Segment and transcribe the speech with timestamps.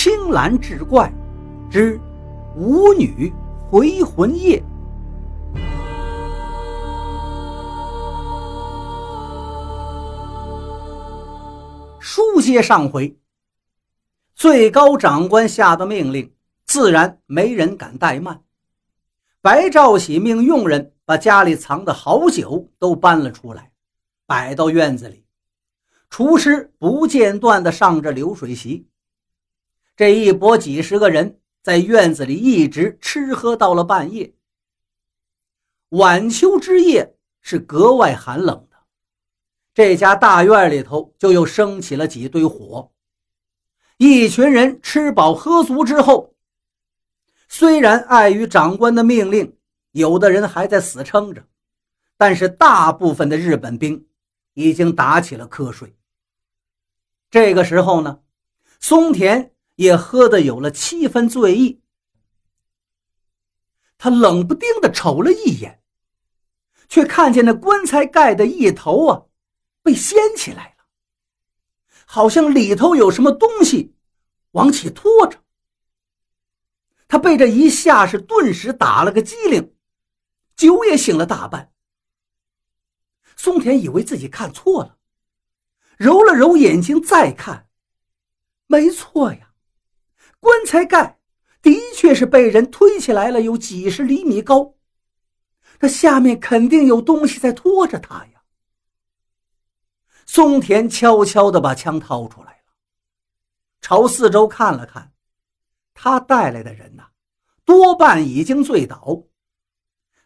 [0.00, 1.12] 青蓝志怪
[1.68, 2.00] 之
[2.54, 3.32] 舞女
[3.68, 4.62] 回魂夜。
[11.98, 13.18] 书接上回，
[14.36, 16.32] 最高长官下的命令，
[16.64, 18.40] 自然没人敢怠慢。
[19.40, 23.72] 白兆喜命佣人把家里藏的好酒都搬了出来，
[24.26, 25.24] 摆到院子里。
[26.08, 28.86] 厨师不间断地上着流水席。
[29.98, 34.32] 这一拨几十个人在院子里一直吃喝到了半夜。
[35.88, 38.76] 晚秋之夜是格外寒冷的。
[39.74, 42.92] 这家大院里头就又升起了几堆火，
[43.96, 46.36] 一群人吃饱喝足之后，
[47.48, 49.56] 虽然碍于长官的命令，
[49.90, 51.42] 有的人还在死撑着，
[52.16, 54.06] 但是大部分的日本兵
[54.54, 55.92] 已经打起了瞌睡。
[57.32, 58.20] 这个时候呢，
[58.78, 61.80] 松田也喝得有了七分醉意，
[63.96, 65.80] 他冷不丁的瞅了一眼，
[66.88, 69.22] 却看见那棺材盖的一头啊。
[69.80, 70.84] 被掀起来了，
[72.04, 73.94] 好像里头有什么东西
[74.50, 75.42] 往起拖着。
[77.06, 79.74] 他被这一吓是顿时打了个激灵，
[80.56, 81.72] 酒也醒了大半。
[83.36, 84.98] 松田以为自己看错了，
[85.96, 87.70] 揉了揉眼睛再看，
[88.66, 89.47] 没错呀，
[90.40, 91.18] 棺材盖
[91.60, 94.74] 的确是被人推起来了，有几十厘米高，
[95.80, 98.42] 那下面肯定有东西在拖着他呀。
[100.24, 102.72] 松田悄悄地把枪掏出来了，
[103.80, 105.10] 朝四周看了看，
[105.94, 107.08] 他带来的人呐，
[107.64, 109.24] 多半已经醉倒，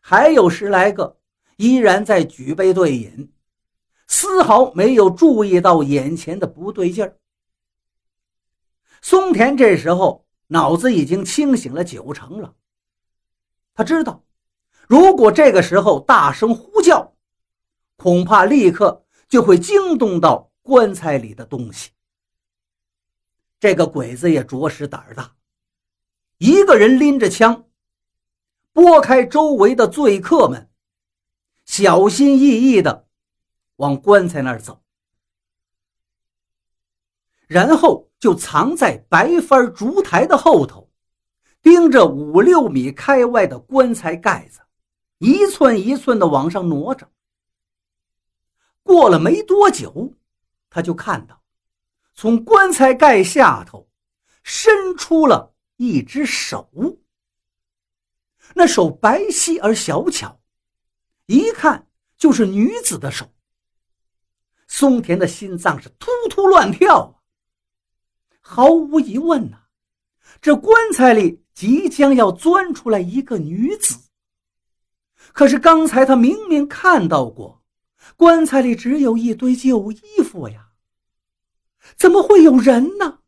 [0.01, 1.19] 还有十来个
[1.57, 3.33] 依然在举杯对饮，
[4.09, 7.17] 丝毫没有注意到眼前的不对劲儿。
[9.03, 12.55] 松田这时候脑子已经清醒了九成了，
[13.75, 14.25] 他知道，
[14.89, 17.15] 如果这个时候大声呼叫，
[17.97, 19.01] 恐怕立刻。
[19.33, 21.93] 就会惊动到棺材里的东西。
[23.59, 25.37] 这个鬼子也着实胆儿大，
[26.37, 27.65] 一个人拎着枪，
[28.75, 30.69] 拨开周围的醉客们，
[31.65, 33.09] 小心翼翼的
[33.77, 34.82] 往棺材那儿走，
[37.53, 40.91] 然后就藏在白帆烛台的后头，
[41.61, 44.61] 盯着五六米开外的棺材盖子，
[45.19, 47.11] 一寸一寸的往上挪着。
[48.83, 50.15] 过了没多久，
[50.71, 51.43] 他就看到，
[52.15, 53.87] 从棺材盖下头
[54.43, 56.71] 伸出了一只手。
[58.55, 60.41] 那手白皙而小巧，
[61.27, 61.87] 一看
[62.17, 63.31] 就是女子的手。
[64.67, 67.22] 松田的心脏是突突乱跳啊！
[68.43, 69.63] 毫无疑问呐，
[70.43, 73.99] 这棺材里即将要钻出来一个女子。
[75.33, 77.63] 可是刚才他明明看到过。
[78.17, 80.71] 棺材里只有一堆旧衣服呀，
[81.97, 83.21] 怎么会有人呢？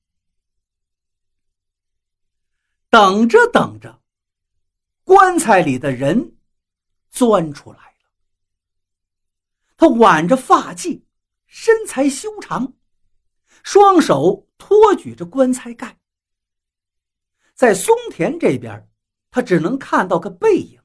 [2.90, 4.02] 等着等着，
[5.04, 6.36] 棺材里的人
[7.08, 8.10] 钻出来了。
[9.76, 11.02] 他挽着发髻，
[11.46, 12.74] 身材修长，
[13.62, 15.98] 双手托举着棺材盖。
[17.52, 18.88] 在松田这边，
[19.30, 20.80] 他只能看到个背影。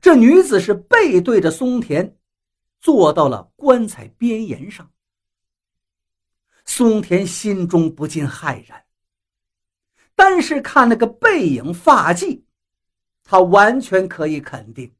[0.00, 2.18] 这女子是背对着松田。
[2.80, 4.90] 坐到了棺材边沿上，
[6.64, 8.84] 松田心中不禁骇然。
[10.16, 12.42] 但是看那个背影、发髻，
[13.22, 14.92] 他完全可以肯定，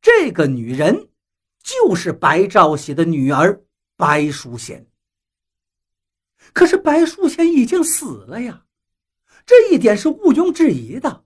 [0.00, 1.08] 这个女人
[1.62, 3.62] 就是白兆喜的女儿
[3.96, 4.84] 白淑贤。
[6.52, 8.66] 可是白淑贤已经死了呀，
[9.46, 11.24] 这一点是毋庸置疑的。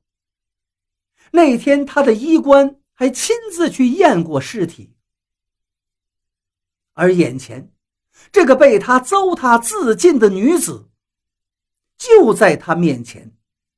[1.33, 4.97] 那天他的医官还亲自去验过尸体。
[6.93, 7.73] 而眼前，
[8.33, 10.89] 这个被他糟蹋自尽的女子，
[11.99, 13.37] 就在他面前，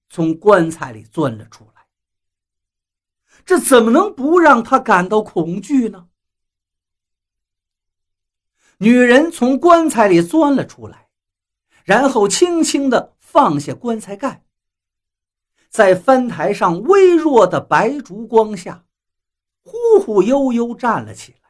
[0.09, 1.89] 从棺材里钻了出来。
[3.45, 6.09] 这怎么能不让他感到恐惧呢？
[8.77, 11.08] 女人从棺材里钻了出来，
[11.89, 14.45] 然后轻轻地放下棺材盖，
[15.71, 18.85] 在翻台上微弱的白烛光下，
[19.63, 21.49] 忽忽悠悠站了起来。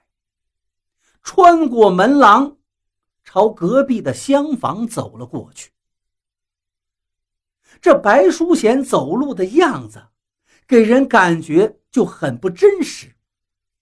[1.25, 2.56] 穿过门廊，
[3.25, 5.73] 朝隔壁的厢房走了过去。
[7.81, 10.06] 这白淑贤走路的样子，
[10.69, 13.17] 给人感觉就很不真实，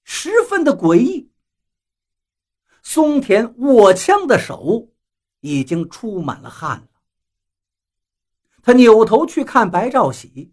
[0.05, 1.31] 十分的诡异。
[2.83, 4.89] 松田握枪的手
[5.47, 6.89] 已经出满了汗了。
[8.63, 10.53] 他扭头去看白兆喜，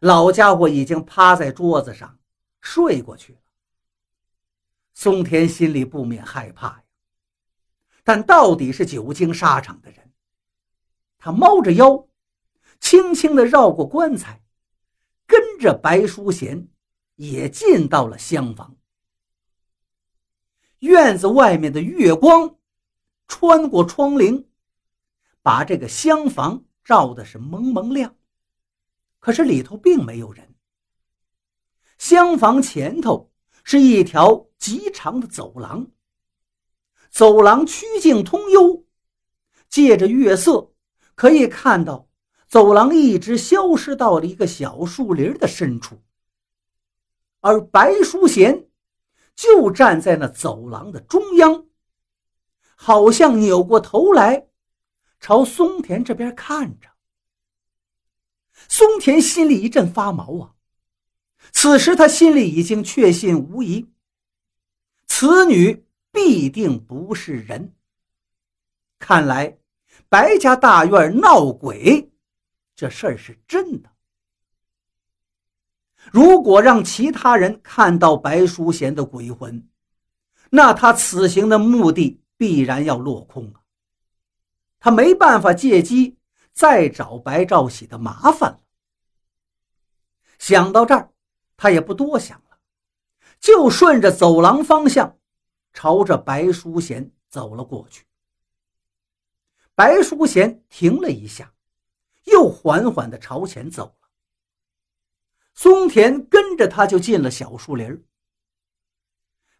[0.00, 2.18] 老家伙已经趴在桌子上
[2.60, 3.38] 睡过去了。
[4.92, 6.82] 松田心里不免害怕呀，
[8.04, 10.12] 但到底是久经沙场的人，
[11.16, 12.08] 他猫着腰，
[12.80, 14.42] 轻轻地绕过棺材，
[15.26, 16.68] 跟着白淑贤
[17.14, 18.76] 也进到了厢房。
[20.80, 22.57] 院子外面的月光
[23.28, 24.46] 穿过窗棂，
[25.42, 28.16] 把这个厢房照的是蒙蒙亮，
[29.20, 30.56] 可是里头并没有人。
[31.98, 33.30] 厢房前头。
[33.70, 35.88] 是一条极长的走廊，
[37.10, 38.86] 走廊曲径通幽，
[39.68, 40.72] 借着月色
[41.14, 42.08] 可以看到
[42.46, 46.02] 走廊一直消失到了一个小树林的深处，
[47.40, 48.70] 而白淑贤
[49.34, 51.66] 就站在那走廊的中央，
[52.80, 54.46] 好像扭过头来
[55.18, 56.88] 朝松田这边看着。
[58.68, 60.54] 松田心里一阵发毛啊！
[61.52, 63.90] 此时他心里已经确信无疑，
[65.08, 67.74] 此女必定不是人。
[69.00, 69.58] 看来
[70.08, 72.12] 白家大院闹鬼，
[72.76, 73.90] 这事儿是真的。
[76.12, 79.68] 如果让其他人看到白淑贤的鬼魂，
[80.50, 83.60] 那他此行的目的必然要落空啊！
[84.78, 86.16] 他没办法借机
[86.52, 88.60] 再找白兆喜的麻烦了。
[90.38, 91.12] 想到这儿。
[91.60, 92.60] 他也不多想了，
[93.40, 95.18] 就顺着走廊方向，
[95.72, 98.06] 朝着白淑贤走了过去。
[99.74, 101.52] 白淑贤停了一下，
[102.26, 104.08] 又缓缓地朝前走了。
[105.52, 108.06] 松田跟着他就进了小树林。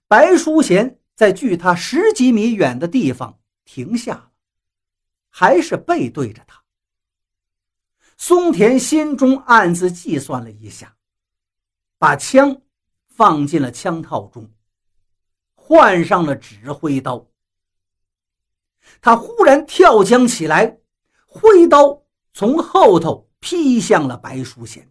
[0.07, 4.31] 白淑贤在距他十几米远的地方停下了，
[5.29, 6.62] 还是背对着他。
[8.17, 10.97] 松田心中暗自计算了一下。
[11.99, 12.62] 把枪
[13.09, 14.49] 放进了枪套中，
[15.56, 17.26] 换上了指挥刀。
[19.00, 20.79] 他忽然跳江起来，
[21.26, 24.88] 挥刀从后头劈向了白淑贤。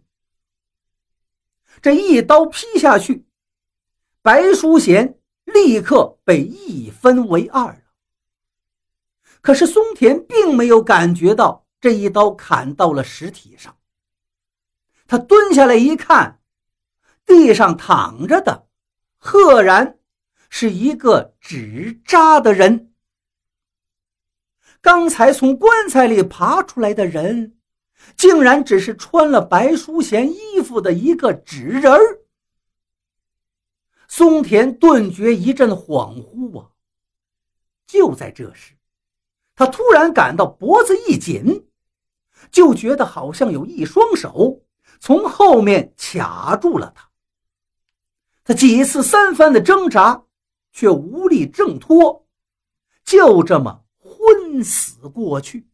[1.80, 3.26] 这一刀劈下去，
[4.20, 5.17] 白淑贤
[5.58, 7.80] 立刻被一分为二了。
[9.40, 13.76] 可是松田并没有感觉到这一刀砍到了实体上，
[15.06, 16.36] 他蹲下来一看。
[17.26, 18.68] 地上躺着的，
[19.18, 19.98] 赫然
[20.48, 22.94] 是一个纸扎的人。
[24.80, 27.58] 刚才从棺材里爬出来的人，
[28.16, 32.00] 竟然只是穿了白淑贤衣服的一个纸人儿。
[34.18, 36.70] 松田顿觉一阵恍惚啊！
[37.86, 38.74] 就在这时，
[39.54, 41.68] 他突然感到脖子一紧，
[42.50, 44.60] 就觉得好像有一双手
[44.98, 47.08] 从后面卡住了他。
[48.42, 50.24] 他几次三番的挣扎，
[50.72, 52.26] 却无力挣脱，
[53.04, 55.67] 就这么昏死过去。